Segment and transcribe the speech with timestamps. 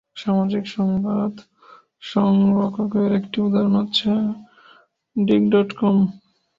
[0.15, 1.33] সামাজিক সংবাদ
[2.03, 4.09] সংকলকের একটি উদাহরণ হচ্ছে
[5.15, 5.97] ডিগ ডট কম।